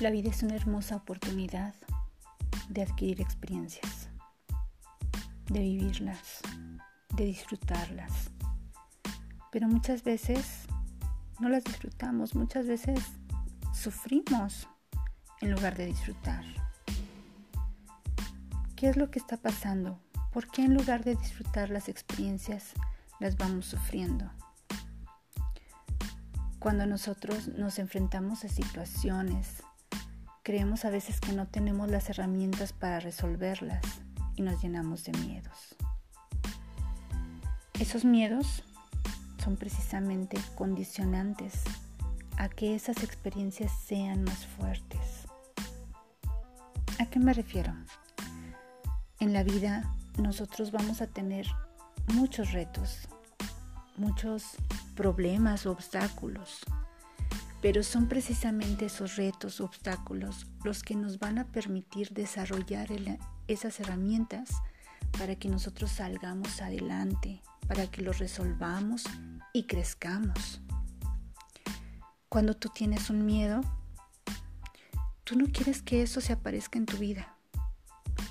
La 0.00 0.10
vida 0.10 0.30
es 0.30 0.42
una 0.42 0.56
hermosa 0.56 0.96
oportunidad 0.96 1.72
de 2.68 2.82
adquirir 2.82 3.20
experiencias, 3.20 4.08
de 5.46 5.60
vivirlas, 5.60 6.40
de 7.14 7.26
disfrutarlas. 7.26 8.12
Pero 9.52 9.68
muchas 9.68 10.02
veces 10.02 10.66
no 11.38 11.48
las 11.48 11.62
disfrutamos, 11.62 12.34
muchas 12.34 12.66
veces 12.66 12.98
sufrimos 13.72 14.68
en 15.40 15.52
lugar 15.52 15.76
de 15.76 15.86
disfrutar. 15.86 16.44
¿Qué 18.74 18.88
es 18.88 18.96
lo 18.96 19.12
que 19.12 19.20
está 19.20 19.36
pasando? 19.36 20.00
¿Por 20.32 20.48
qué 20.48 20.64
en 20.64 20.74
lugar 20.74 21.04
de 21.04 21.14
disfrutar 21.14 21.70
las 21.70 21.88
experiencias 21.88 22.72
las 23.20 23.36
vamos 23.36 23.66
sufriendo? 23.66 24.28
Cuando 26.58 26.84
nosotros 26.84 27.46
nos 27.46 27.78
enfrentamos 27.78 28.44
a 28.44 28.48
situaciones 28.48 29.62
Creemos 30.44 30.84
a 30.84 30.90
veces 30.90 31.20
que 31.20 31.32
no 31.32 31.46
tenemos 31.46 31.90
las 31.90 32.10
herramientas 32.10 32.74
para 32.74 33.00
resolverlas 33.00 33.82
y 34.36 34.42
nos 34.42 34.62
llenamos 34.62 35.02
de 35.04 35.12
miedos. 35.20 35.74
Esos 37.80 38.04
miedos 38.04 38.62
son 39.42 39.56
precisamente 39.56 40.36
condicionantes 40.54 41.62
a 42.36 42.50
que 42.50 42.74
esas 42.74 43.02
experiencias 43.02 43.72
sean 43.86 44.22
más 44.24 44.44
fuertes. 44.44 45.00
¿A 46.98 47.06
qué 47.06 47.18
me 47.18 47.32
refiero? 47.32 47.72
En 49.20 49.32
la 49.32 49.44
vida 49.44 49.94
nosotros 50.18 50.72
vamos 50.72 51.00
a 51.00 51.06
tener 51.06 51.46
muchos 52.08 52.52
retos, 52.52 53.08
muchos 53.96 54.44
problemas 54.94 55.64
o 55.64 55.70
obstáculos 55.70 56.60
pero 57.64 57.82
son 57.82 58.08
precisamente 58.08 58.84
esos 58.84 59.16
retos, 59.16 59.58
obstáculos, 59.62 60.46
los 60.64 60.82
que 60.82 60.94
nos 60.94 61.18
van 61.18 61.38
a 61.38 61.46
permitir 61.46 62.10
desarrollar 62.10 62.88
esas 63.48 63.80
herramientas 63.80 64.50
para 65.18 65.36
que 65.36 65.48
nosotros 65.48 65.90
salgamos 65.90 66.60
adelante, 66.60 67.40
para 67.66 67.90
que 67.90 68.02
los 68.02 68.18
resolvamos 68.18 69.04
y 69.54 69.62
crezcamos. 69.62 70.60
Cuando 72.28 72.54
tú 72.54 72.68
tienes 72.68 73.08
un 73.08 73.24
miedo, 73.24 73.62
tú 75.24 75.38
no 75.38 75.46
quieres 75.46 75.80
que 75.80 76.02
eso 76.02 76.20
se 76.20 76.34
aparezca 76.34 76.78
en 76.78 76.84
tu 76.84 76.98
vida 76.98 77.34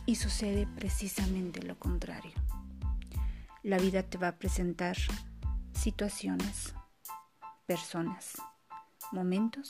y 0.06 0.18
sucede 0.18 0.68
precisamente 0.76 1.60
lo 1.64 1.80
contrario. 1.80 2.34
La 3.64 3.80
vida 3.80 4.04
te 4.04 4.20
va 4.20 4.28
a 4.28 4.38
presentar 4.38 4.96
situaciones, 5.74 6.76
personas, 7.66 8.36
momentos 9.14 9.70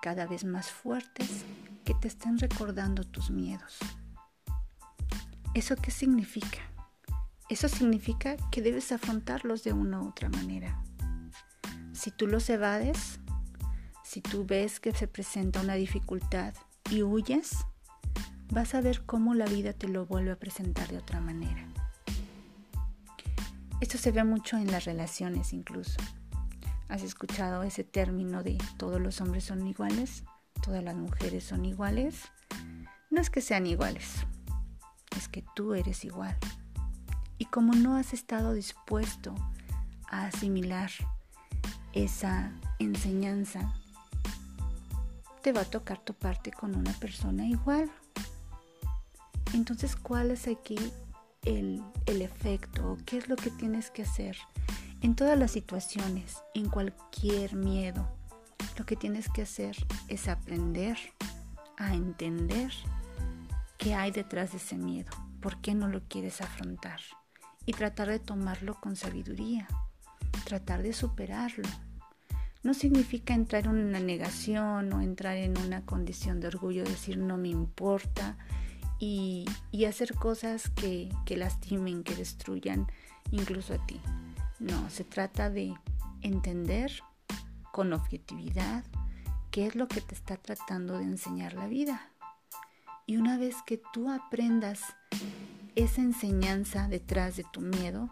cada 0.00 0.26
vez 0.26 0.44
más 0.44 0.70
fuertes 0.70 1.44
que 1.84 1.94
te 1.94 2.08
estén 2.08 2.38
recordando 2.38 3.04
tus 3.04 3.30
miedos. 3.30 3.78
¿Eso 5.54 5.76
qué 5.76 5.90
significa? 5.90 6.60
Eso 7.48 7.68
significa 7.68 8.36
que 8.50 8.62
debes 8.62 8.90
afrontarlos 8.92 9.62
de 9.62 9.72
una 9.72 10.00
u 10.00 10.08
otra 10.08 10.28
manera. 10.30 10.82
Si 11.92 12.10
tú 12.10 12.26
los 12.26 12.48
evades, 12.48 13.20
si 14.02 14.22
tú 14.22 14.44
ves 14.46 14.80
que 14.80 14.92
se 14.92 15.06
presenta 15.06 15.60
una 15.60 15.74
dificultad 15.74 16.54
y 16.90 17.02
huyes, 17.02 17.58
vas 18.50 18.74
a 18.74 18.80
ver 18.80 19.04
cómo 19.04 19.34
la 19.34 19.46
vida 19.46 19.72
te 19.72 19.88
lo 19.88 20.06
vuelve 20.06 20.32
a 20.32 20.38
presentar 20.38 20.88
de 20.88 20.98
otra 20.98 21.20
manera. 21.20 21.66
Esto 23.80 23.98
se 23.98 24.12
ve 24.12 24.24
mucho 24.24 24.56
en 24.56 24.70
las 24.70 24.84
relaciones 24.84 25.52
incluso. 25.52 25.96
¿Has 26.92 27.02
escuchado 27.04 27.62
ese 27.62 27.84
término 27.84 28.42
de 28.42 28.58
todos 28.76 29.00
los 29.00 29.22
hombres 29.22 29.44
son 29.44 29.66
iguales? 29.66 30.24
¿Todas 30.62 30.84
las 30.84 30.94
mujeres 30.94 31.42
son 31.42 31.64
iguales? 31.64 32.30
No 33.08 33.18
es 33.18 33.30
que 33.30 33.40
sean 33.40 33.66
iguales, 33.66 34.16
es 35.16 35.26
que 35.26 35.42
tú 35.56 35.72
eres 35.72 36.04
igual. 36.04 36.36
Y 37.38 37.46
como 37.46 37.72
no 37.72 37.96
has 37.96 38.12
estado 38.12 38.52
dispuesto 38.52 39.34
a 40.10 40.26
asimilar 40.26 40.90
esa 41.94 42.52
enseñanza, 42.78 43.72
te 45.40 45.52
va 45.52 45.62
a 45.62 45.64
tocar 45.64 45.98
toparte 45.98 46.52
con 46.52 46.74
una 46.74 46.92
persona 46.92 47.46
igual. 47.46 47.90
Entonces, 49.54 49.96
¿cuál 49.96 50.30
es 50.30 50.46
aquí 50.46 50.76
el, 51.46 51.82
el 52.04 52.20
efecto? 52.20 52.98
¿Qué 53.06 53.16
es 53.16 53.30
lo 53.30 53.36
que 53.36 53.48
tienes 53.48 53.90
que 53.90 54.02
hacer? 54.02 54.36
En 55.02 55.16
todas 55.16 55.36
las 55.36 55.50
situaciones, 55.50 56.44
en 56.54 56.68
cualquier 56.68 57.56
miedo, 57.56 58.08
lo 58.78 58.86
que 58.86 58.94
tienes 58.94 59.28
que 59.28 59.42
hacer 59.42 59.76
es 60.06 60.28
aprender 60.28 60.96
a 61.76 61.94
entender 61.94 62.70
qué 63.78 63.94
hay 63.94 64.12
detrás 64.12 64.52
de 64.52 64.58
ese 64.58 64.76
miedo, 64.76 65.10
por 65.40 65.60
qué 65.60 65.74
no 65.74 65.88
lo 65.88 66.02
quieres 66.06 66.40
afrontar 66.40 67.00
y 67.66 67.72
tratar 67.72 68.10
de 68.10 68.20
tomarlo 68.20 68.78
con 68.80 68.94
sabiduría, 68.94 69.66
tratar 70.44 70.84
de 70.84 70.92
superarlo. 70.92 71.68
No 72.62 72.72
significa 72.72 73.34
entrar 73.34 73.64
en 73.64 73.70
una 73.70 73.98
negación 73.98 74.92
o 74.92 75.00
entrar 75.00 75.36
en 75.36 75.58
una 75.58 75.84
condición 75.84 76.38
de 76.38 76.46
orgullo, 76.46 76.84
decir 76.84 77.18
no 77.18 77.36
me 77.36 77.48
importa 77.48 78.38
y, 79.00 79.46
hacer 79.84 80.14
cosas 80.14 80.70
que, 80.70 81.08
que 81.26 81.36
lastimen, 81.36 82.04
que 82.04 82.14
destruyan 82.14 82.86
incluso 83.32 83.74
a 83.74 83.84
ti. 83.84 84.00
No, 84.62 84.88
se 84.90 85.02
trata 85.02 85.50
de 85.50 85.74
entender 86.20 86.92
con 87.72 87.92
objetividad 87.92 88.84
qué 89.50 89.66
es 89.66 89.74
lo 89.74 89.88
que 89.88 90.00
te 90.00 90.14
está 90.14 90.36
tratando 90.36 90.98
de 90.98 91.04
enseñar 91.04 91.54
la 91.54 91.66
vida. 91.66 92.12
Y 93.04 93.16
una 93.16 93.38
vez 93.38 93.56
que 93.66 93.82
tú 93.92 94.08
aprendas 94.08 94.80
esa 95.74 96.00
enseñanza 96.00 96.86
detrás 96.86 97.36
de 97.36 97.44
tu 97.52 97.60
miedo, 97.60 98.08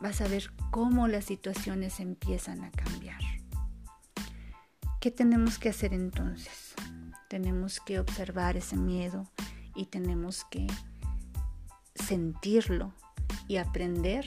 vas 0.00 0.22
a 0.22 0.28
ver 0.28 0.50
cómo 0.70 1.06
las 1.06 1.26
situaciones 1.26 2.00
empiezan 2.00 2.64
a 2.64 2.70
cambiar. 2.70 3.20
¿Qué 5.02 5.10
tenemos 5.10 5.58
que 5.58 5.68
hacer 5.68 5.92
entonces? 5.92 6.74
Tenemos 7.28 7.80
que 7.80 8.00
observar 8.00 8.56
ese 8.56 8.76
miedo 8.76 9.30
y 9.74 9.84
tenemos 9.84 10.46
que 10.46 10.66
sentirlo 11.94 12.94
y 13.48 13.58
aprender 13.58 14.26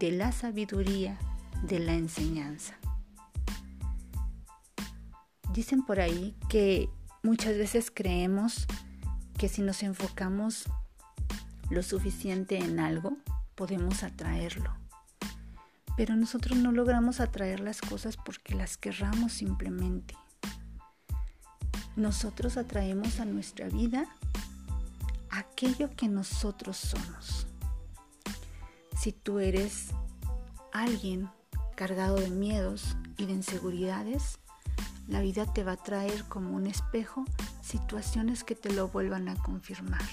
de 0.00 0.10
la 0.10 0.32
sabiduría 0.32 1.18
de 1.62 1.78
la 1.78 1.92
enseñanza. 1.92 2.74
Dicen 5.52 5.84
por 5.84 6.00
ahí 6.00 6.34
que 6.48 6.88
muchas 7.22 7.58
veces 7.58 7.92
creemos 7.94 8.66
que 9.36 9.48
si 9.48 9.60
nos 9.60 9.82
enfocamos 9.82 10.64
lo 11.68 11.82
suficiente 11.82 12.56
en 12.56 12.80
algo, 12.80 13.18
podemos 13.54 14.02
atraerlo. 14.02 14.74
Pero 15.98 16.16
nosotros 16.16 16.56
no 16.56 16.72
logramos 16.72 17.20
atraer 17.20 17.60
las 17.60 17.82
cosas 17.82 18.16
porque 18.16 18.54
las 18.54 18.78
querramos 18.78 19.34
simplemente. 19.34 20.14
Nosotros 21.94 22.56
atraemos 22.56 23.20
a 23.20 23.26
nuestra 23.26 23.68
vida 23.68 24.06
aquello 25.28 25.90
que 25.94 26.08
nosotros 26.08 26.78
somos. 26.78 27.49
Si 29.00 29.12
tú 29.12 29.38
eres 29.38 29.94
alguien 30.74 31.30
cargado 31.74 32.16
de 32.16 32.28
miedos 32.28 32.98
y 33.16 33.24
de 33.24 33.32
inseguridades, 33.32 34.40
la 35.08 35.22
vida 35.22 35.50
te 35.50 35.64
va 35.64 35.72
a 35.72 35.82
traer 35.82 36.24
como 36.24 36.54
un 36.54 36.66
espejo 36.66 37.24
situaciones 37.62 38.44
que 38.44 38.54
te 38.54 38.70
lo 38.70 38.88
vuelvan 38.88 39.30
a 39.30 39.42
confirmar. 39.42 40.04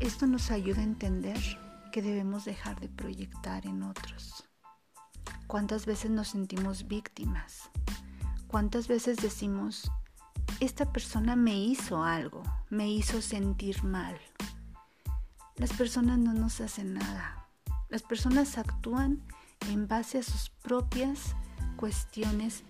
Esto 0.00 0.26
nos 0.26 0.50
ayuda 0.50 0.80
a 0.80 0.84
entender 0.84 1.40
que 1.90 2.02
debemos 2.02 2.44
dejar 2.44 2.78
de 2.78 2.90
proyectar 2.90 3.64
en 3.64 3.82
otros. 3.82 4.44
¿Cuántas 5.46 5.86
veces 5.86 6.10
nos 6.10 6.28
sentimos 6.28 6.86
víctimas? 6.88 7.70
¿Cuántas 8.48 8.86
veces 8.86 9.16
decimos, 9.16 9.90
esta 10.60 10.92
persona 10.92 11.36
me 11.36 11.56
hizo 11.56 12.04
algo, 12.04 12.42
me 12.68 12.90
hizo 12.90 13.22
sentir 13.22 13.82
mal? 13.82 14.20
Las 15.56 15.72
personas 15.72 16.18
no 16.18 16.34
nos 16.34 16.60
hacen 16.60 16.94
nada. 16.94 17.48
Las 17.88 18.02
personas 18.02 18.58
actúan 18.58 19.22
en 19.70 19.86
base 19.86 20.18
a 20.18 20.22
sus 20.24 20.50
propias 20.50 21.36
cuestiones 21.76 22.64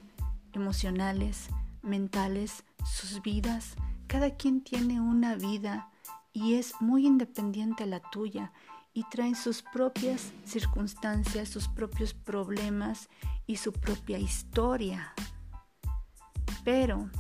emocionales, 0.53 1.49
mentales, 1.83 2.65
sus 2.85 3.23
vidas. 3.23 3.75
Cada 4.07 4.37
quien 4.37 4.63
tiene 4.63 5.01
una 5.01 5.35
vida 5.35 5.89
y 6.35 6.55
es 6.55 6.75
muy 6.81 7.07
independiente 7.07 7.85
a 7.85 7.87
la 7.87 8.01
tuya 8.01 8.53
y 8.93 9.05
trae 9.05 9.35
sus 9.35 9.63
propias 9.63 10.33
circunstancias, 10.45 11.49
sus 11.49 11.69
propios 11.69 12.13
problemas 12.13 13.09
y 13.47 13.57
su 13.57 13.73
propia 13.73 14.19
historia. 14.19 15.15
Pero 16.65 17.11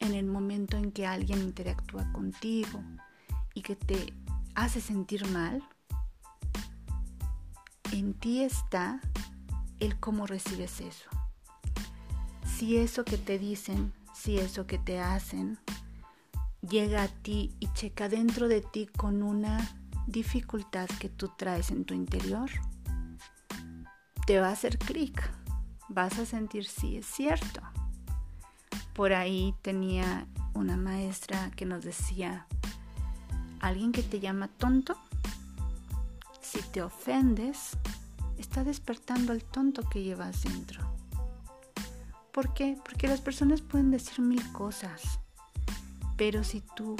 en 0.00 0.14
el 0.14 0.26
momento 0.26 0.76
en 0.76 0.92
que 0.92 1.06
alguien 1.06 1.40
interactúa 1.40 2.12
contigo 2.12 2.82
y 3.54 3.62
que 3.62 3.74
te 3.74 4.12
hace 4.58 4.80
sentir 4.80 5.26
mal, 5.28 5.62
en 7.92 8.14
ti 8.14 8.42
está 8.42 9.00
el 9.78 9.98
cómo 9.98 10.26
recibes 10.26 10.80
eso. 10.80 11.08
Si 12.44 12.76
eso 12.76 13.04
que 13.04 13.18
te 13.18 13.38
dicen 13.38 13.92
si 14.18 14.38
eso 14.38 14.66
que 14.66 14.78
te 14.78 14.98
hacen 14.98 15.58
llega 16.60 17.04
a 17.04 17.08
ti 17.08 17.54
y 17.60 17.72
checa 17.72 18.08
dentro 18.08 18.48
de 18.48 18.60
ti 18.60 18.88
con 18.88 19.22
una 19.22 19.78
dificultad 20.08 20.88
que 20.98 21.08
tú 21.08 21.30
traes 21.36 21.70
en 21.70 21.84
tu 21.84 21.94
interior, 21.94 22.50
te 24.26 24.40
va 24.40 24.48
a 24.48 24.52
hacer 24.52 24.76
clic. 24.78 25.30
Vas 25.88 26.18
a 26.18 26.26
sentir 26.26 26.66
si 26.66 26.96
es 26.96 27.06
cierto. 27.06 27.62
Por 28.92 29.12
ahí 29.12 29.54
tenía 29.62 30.26
una 30.52 30.76
maestra 30.76 31.52
que 31.52 31.64
nos 31.64 31.84
decía, 31.84 32.48
alguien 33.60 33.92
que 33.92 34.02
te 34.02 34.20
llama 34.20 34.48
tonto, 34.48 34.96
si 36.40 36.60
te 36.62 36.82
ofendes, 36.82 37.76
está 38.38 38.64
despertando 38.64 39.32
al 39.32 39.42
tonto 39.44 39.88
que 39.88 40.02
llevas 40.02 40.42
dentro. 40.42 40.82
¿Por 42.32 42.54
qué? 42.54 42.78
Porque 42.84 43.08
las 43.08 43.20
personas 43.20 43.62
pueden 43.62 43.90
decir 43.90 44.20
mil 44.20 44.52
cosas, 44.52 45.18
pero 46.16 46.44
si 46.44 46.60
tú 46.60 46.96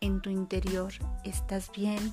en 0.00 0.20
tu 0.20 0.30
interior 0.30 0.92
estás 1.24 1.70
bien, 1.72 2.12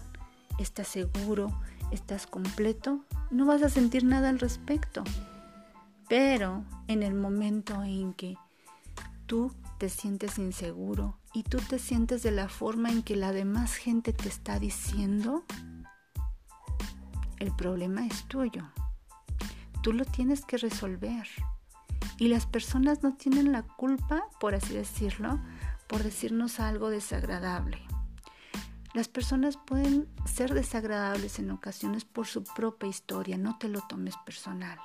estás 0.59 0.88
seguro, 0.88 1.51
estás 1.91 2.25
completo, 2.27 3.00
no 3.31 3.45
vas 3.45 3.63
a 3.63 3.69
sentir 3.69 4.03
nada 4.03 4.29
al 4.29 4.39
respecto. 4.39 5.03
Pero 6.07 6.63
en 6.88 7.03
el 7.03 7.13
momento 7.13 7.83
en 7.83 8.13
que 8.13 8.38
tú 9.25 9.51
te 9.83 9.89
sientes 9.89 10.38
inseguro 10.38 11.19
y 11.33 11.44
tú 11.44 11.57
te 11.57 11.77
sientes 11.77 12.24
de 12.24 12.31
la 12.31 12.47
forma 12.47 12.89
en 12.89 13.03
que 13.03 13.18
la 13.18 13.33
demás 13.33 13.75
gente 13.75 14.13
te 14.13 14.30
está 14.30 14.57
diciendo, 14.57 15.44
el 17.39 17.53
problema 17.53 18.06
es 18.06 18.24
tuyo. 18.30 18.63
Tú 19.81 19.91
lo 19.91 20.06
tienes 20.06 20.45
que 20.45 20.56
resolver. 20.56 21.27
Y 22.18 22.30
las 22.30 22.45
personas 22.45 23.03
no 23.03 23.18
tienen 23.18 23.51
la 23.51 23.63
culpa, 23.63 24.24
por 24.39 24.56
así 24.56 24.74
decirlo, 24.74 25.41
por 25.88 26.01
decirnos 26.01 26.62
algo 26.62 26.89
desagradable. 26.89 27.81
Las 28.94 29.09
personas 29.09 29.57
pueden 29.57 30.07
ser 30.24 30.53
desagradables 30.53 31.39
en 31.39 31.51
ocasiones 31.51 32.06
por 32.06 32.25
su 32.25 32.45
propia 32.45 32.88
historia, 32.88 33.38
no 33.38 33.57
te 33.57 33.68
lo 33.68 33.81
tomes 33.81 34.15
personal. 34.25 34.79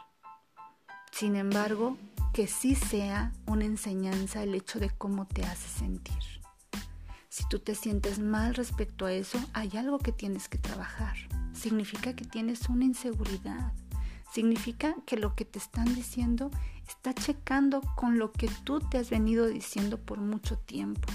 Sin 1.18 1.34
embargo, 1.34 1.96
que 2.32 2.46
sí 2.46 2.76
sea 2.76 3.32
una 3.44 3.64
enseñanza 3.64 4.40
el 4.44 4.54
hecho 4.54 4.78
de 4.78 4.88
cómo 4.88 5.26
te 5.26 5.44
hace 5.44 5.68
sentir. 5.68 6.14
Si 7.28 7.42
tú 7.48 7.58
te 7.58 7.74
sientes 7.74 8.20
mal 8.20 8.54
respecto 8.54 9.04
a 9.04 9.12
eso, 9.12 9.40
hay 9.52 9.76
algo 9.76 9.98
que 9.98 10.12
tienes 10.12 10.48
que 10.48 10.58
trabajar. 10.58 11.16
Significa 11.52 12.14
que 12.14 12.24
tienes 12.24 12.68
una 12.68 12.84
inseguridad. 12.84 13.72
Significa 14.32 14.94
que 15.06 15.16
lo 15.16 15.34
que 15.34 15.44
te 15.44 15.58
están 15.58 15.92
diciendo 15.92 16.52
está 16.86 17.12
checando 17.14 17.80
con 17.96 18.20
lo 18.20 18.30
que 18.30 18.48
tú 18.62 18.78
te 18.78 18.98
has 18.98 19.10
venido 19.10 19.46
diciendo 19.46 19.98
por 19.98 20.20
mucho 20.20 20.56
tiempo. 20.56 21.08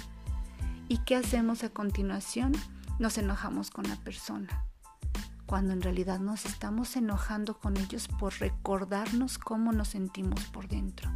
¿Y 0.90 0.98
qué 1.06 1.16
hacemos 1.16 1.64
a 1.64 1.70
continuación? 1.70 2.52
Nos 3.00 3.18
enojamos 3.18 3.72
con 3.72 3.88
la 3.88 3.96
persona, 3.96 4.66
cuando 5.46 5.74
en 5.74 5.82
realidad 5.82 6.20
nos 6.20 6.46
estamos 6.46 6.96
enojando 6.96 7.60
con 7.60 7.78
ellos 7.78 8.08
por 8.08 8.34
recordarnos 8.40 9.38
cómo 9.38 9.72
nos 9.72 9.90
sentimos 9.90 10.46
por 10.46 10.68
dentro. 10.68 11.10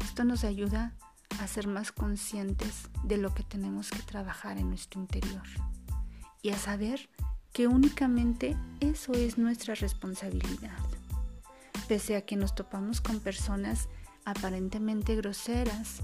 Esto 0.00 0.24
nos 0.24 0.44
ayuda 0.44 0.94
a 1.40 1.46
ser 1.46 1.66
más 1.66 1.92
conscientes 1.92 2.88
de 3.04 3.18
lo 3.18 3.34
que 3.34 3.42
tenemos 3.42 3.90
que 3.90 4.02
trabajar 4.02 4.58
en 4.58 4.68
nuestro 4.68 5.00
interior 5.00 5.42
y 6.42 6.50
a 6.50 6.56
saber 6.56 7.08
que 7.52 7.66
únicamente 7.66 8.56
eso 8.80 9.12
es 9.12 9.38
nuestra 9.38 9.74
responsabilidad. 9.74 10.78
Pese 11.88 12.16
a 12.16 12.22
que 12.22 12.36
nos 12.36 12.54
topamos 12.54 13.00
con 13.00 13.20
personas 13.20 13.88
aparentemente 14.24 15.16
groseras, 15.16 16.00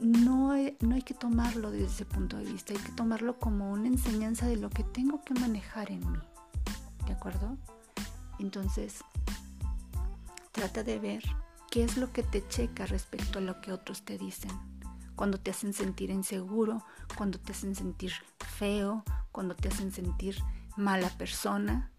no 0.00 0.50
hay, 0.50 0.76
no 0.80 0.94
hay 0.94 1.02
que 1.02 1.14
tomarlo 1.14 1.70
desde 1.70 1.86
ese 1.86 2.04
punto 2.04 2.36
de 2.36 2.44
vista, 2.44 2.72
hay 2.72 2.78
que 2.78 2.92
tomarlo 2.92 3.38
como 3.38 3.70
una 3.72 3.88
enseñanza 3.88 4.46
de 4.46 4.56
lo 4.56 4.70
que 4.70 4.84
tengo 4.84 5.22
que 5.22 5.34
manejar 5.34 5.90
en 5.90 6.00
mí. 6.10 6.18
¿De 7.06 7.12
acuerdo? 7.12 7.56
Entonces, 8.38 9.04
trata 10.52 10.82
de 10.82 10.98
ver 10.98 11.22
¿Qué 11.74 11.82
es 11.82 11.96
lo 11.96 12.12
que 12.12 12.22
te 12.22 12.46
checa 12.46 12.86
respecto 12.86 13.40
a 13.40 13.42
lo 13.42 13.60
que 13.60 13.72
otros 13.72 14.02
te 14.02 14.16
dicen? 14.16 14.52
Cuando 15.16 15.38
te 15.38 15.50
hacen 15.50 15.72
sentir 15.72 16.10
inseguro, 16.10 16.84
cuando 17.16 17.40
te 17.40 17.50
hacen 17.50 17.74
sentir 17.74 18.12
feo, 18.38 19.02
cuando 19.32 19.56
te 19.56 19.66
hacen 19.66 19.90
sentir 19.90 20.38
mala 20.76 21.08
persona. 21.18 21.90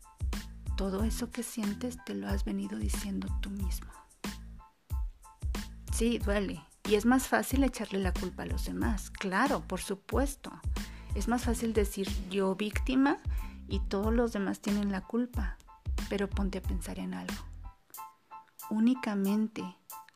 Todo 0.78 1.04
eso 1.04 1.30
que 1.30 1.44
sientes 1.44 1.98
te 2.06 2.16
lo 2.16 2.30
has 2.30 2.46
venido 2.46 2.80
diciendo 2.80 3.28
tú 3.42 3.50
mismo. 3.50 3.92
Sí, 5.92 6.20
duele. 6.20 6.64
Y 6.88 6.96
es 6.96 7.06
más 7.06 7.28
fácil 7.28 7.64
echarle 7.64 8.00
la 8.00 8.14
culpa 8.14 8.44
a 8.44 8.46
los 8.46 8.66
demás. 8.66 9.10
Claro, 9.10 9.62
por 9.68 9.82
supuesto. 9.82 10.52
Es 11.16 11.28
más 11.28 11.44
fácil 11.44 11.74
decir 11.74 12.08
yo 12.30 12.56
víctima 12.56 13.18
y 13.68 13.80
todos 13.80 14.14
los 14.14 14.34
demás 14.34 14.62
tienen 14.62 14.92
la 14.92 15.02
culpa. 15.02 15.58
Pero 16.10 16.30
ponte 16.30 16.60
a 16.60 16.62
pensar 16.62 17.00
en 17.00 17.14
algo 17.14 17.36
únicamente 18.70 19.64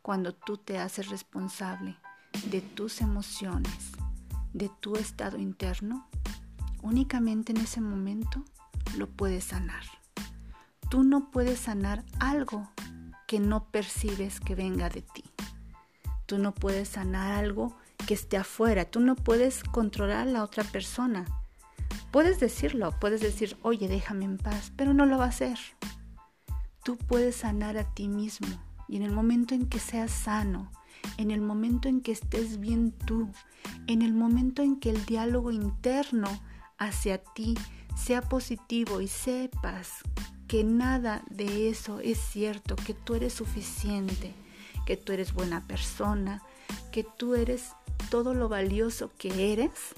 cuando 0.01 0.33
tú 0.33 0.57
te 0.57 0.79
haces 0.79 1.09
responsable 1.09 1.97
de 2.49 2.61
tus 2.61 3.01
emociones, 3.01 3.91
de 4.53 4.69
tu 4.79 4.95
estado 4.95 5.37
interno, 5.37 6.07
únicamente 6.81 7.51
en 7.51 7.59
ese 7.59 7.81
momento 7.81 8.43
lo 8.97 9.07
puedes 9.07 9.45
sanar. 9.45 9.83
Tú 10.89 11.03
no 11.03 11.29
puedes 11.29 11.59
sanar 11.59 12.03
algo 12.19 12.69
que 13.27 13.39
no 13.39 13.65
percibes 13.65 14.39
que 14.39 14.55
venga 14.55 14.89
de 14.89 15.01
ti. 15.01 15.23
Tú 16.29 16.37
no 16.37 16.53
puedes 16.53 16.87
sanar 16.87 17.33
algo 17.33 17.75
que 18.07 18.13
esté 18.13 18.37
afuera. 18.37 18.85
Tú 18.85 19.01
no 19.01 19.15
puedes 19.17 19.63
controlar 19.63 20.19
a 20.19 20.31
la 20.31 20.43
otra 20.43 20.63
persona. 20.63 21.25
Puedes 22.11 22.39
decirlo, 22.39 22.93
puedes 23.01 23.19
decir, 23.19 23.57
oye, 23.63 23.89
déjame 23.89 24.23
en 24.23 24.37
paz, 24.37 24.71
pero 24.77 24.93
no 24.93 25.05
lo 25.05 25.17
va 25.17 25.25
a 25.25 25.29
hacer 25.29 25.57
tú 26.89 26.97
puedes 26.97 27.35
sanar 27.35 27.77
a 27.77 27.83
ti 27.83 28.07
mismo. 28.07 28.47
Y 28.87 28.97
en 28.97 29.03
el 29.03 29.11
momento 29.11 29.53
en 29.53 29.67
que 29.67 29.77
seas 29.77 30.11
sano, 30.11 30.71
en 31.17 31.29
el 31.29 31.39
momento 31.39 31.87
en 31.87 32.01
que 32.01 32.11
estés 32.11 32.59
bien 32.59 32.91
tú, 32.91 33.29
en 33.85 34.01
el 34.01 34.13
momento 34.13 34.63
en 34.63 34.79
que 34.79 34.89
el 34.89 35.05
diálogo 35.05 35.51
interno 35.51 36.27
hacia 36.79 37.19
ti 37.19 37.55
sea 37.95 38.21
positivo 38.21 39.01
y 39.01 39.07
sepas 39.07 39.99
que 40.47 40.63
nada 40.63 41.23
de 41.29 41.69
eso 41.69 41.99
es 41.99 42.17
cierto, 42.17 42.75
que 42.75 42.95
tú 42.95 43.13
eres 43.13 43.33
suficiente, 43.33 44.33
que 44.89 44.97
tú 44.97 45.13
eres 45.13 45.33
buena 45.33 45.61
persona, 45.67 46.41
que 46.91 47.03
tú 47.03 47.35
eres 47.35 47.73
todo 48.09 48.33
lo 48.33 48.49
valioso 48.49 49.11
que 49.19 49.53
eres, 49.53 49.93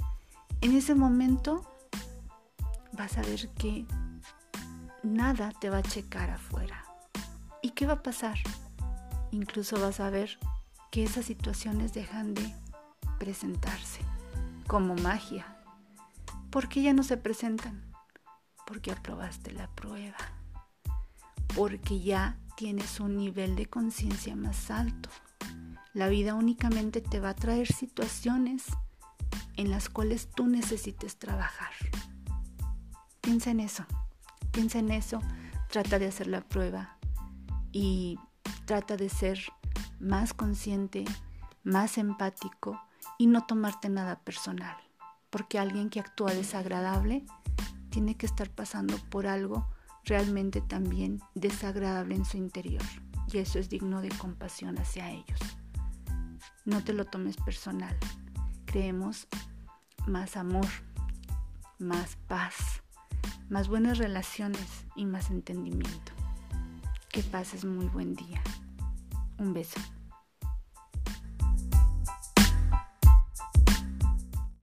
en 0.60 0.76
ese 0.76 0.96
momento 0.96 1.66
vas 2.92 3.18
a 3.18 3.22
ver 3.22 3.48
que 3.52 3.86
nada 5.02 5.54
te 5.62 5.70
va 5.70 5.78
a 5.78 5.82
checar 5.82 6.30
afuera. 6.30 6.84
¿Y 7.62 7.70
qué 7.70 7.86
va 7.86 7.94
a 7.94 8.04
pasar? 8.04 8.38
Incluso 9.32 9.80
vas 9.80 10.02
a 10.02 10.10
ver 10.10 10.38
que 10.92 11.06
esas 11.06 11.24
situaciones 11.24 11.94
dejan 11.94 12.34
de 12.34 12.54
presentarse 13.18 14.02
como 14.68 14.94
magia. 14.96 15.56
¿Por 16.50 16.68
qué 16.68 16.82
ya 16.82 16.92
no 16.92 17.04
se 17.04 17.16
presentan? 17.16 17.82
Porque 18.68 18.92
aprobaste 18.92 19.54
la 19.54 19.70
prueba. 19.70 20.18
Porque 21.56 22.02
ya 22.02 22.38
tienes 22.62 23.00
un 23.00 23.18
nivel 23.18 23.56
de 23.56 23.66
conciencia 23.66 24.36
más 24.36 24.70
alto. 24.70 25.10
La 25.94 26.10
vida 26.10 26.36
únicamente 26.36 27.02
te 27.02 27.20
va 27.20 27.30
a 27.30 27.36
traer 27.36 27.66
situaciones 27.66 28.66
en 29.56 29.72
las 29.72 29.90
cuales 29.90 30.30
tú 30.30 30.46
necesites 30.46 31.18
trabajar. 31.18 31.72
Piensa 33.20 33.50
en 33.50 33.62
eso. 33.62 33.84
Piensa 34.52 34.78
en 34.78 34.92
eso, 34.92 35.22
trata 35.72 35.98
de 35.98 36.06
hacer 36.06 36.28
la 36.28 36.42
prueba 36.42 37.00
y 37.72 38.20
trata 38.66 38.96
de 38.96 39.10
ser 39.10 39.40
más 40.00 40.36
consciente, 40.36 41.06
más 41.64 41.98
empático 41.98 42.80
y 43.18 43.26
no 43.26 43.44
tomarte 43.48 43.90
nada 43.90 44.20
personal, 44.20 44.78
porque 45.32 45.58
alguien 45.58 45.90
que 45.90 46.00
actúa 46.00 46.32
desagradable 46.36 47.26
tiene 47.90 48.18
que 48.18 48.28
estar 48.28 48.52
pasando 48.52 49.00
por 49.10 49.26
algo 49.26 49.68
realmente 50.06 50.62
también 50.62 51.22
desagradable 51.36 52.16
en 52.16 52.26
su 52.26 52.38
interior 52.38 52.84
y 53.32 53.38
eso 53.38 53.60
es 53.60 53.70
digno 53.70 54.02
de 54.02 54.10
compasión 54.10 54.78
hacia 54.78 55.10
ellos. 55.10 55.40
No 56.66 56.84
te 56.84 56.94
lo 56.94 57.06
tomes 57.06 57.38
personal. 57.38 57.98
Creemos 58.66 59.28
más 60.08 60.38
amor, 60.38 60.68
más 61.80 62.18
paz, 62.28 62.82
más 63.50 63.68
buenas 63.68 63.98
relaciones 63.98 64.86
y 64.96 65.06
más 65.06 65.30
entendimiento. 65.30 66.12
Que 67.10 67.24
pases 67.24 67.66
muy 67.66 67.88
buen 67.88 68.16
día. 68.16 68.42
Un 69.38 69.54
beso. 69.54 69.80